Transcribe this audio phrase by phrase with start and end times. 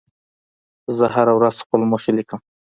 [0.97, 2.39] زه هره ورځ خپل موخې لیکم.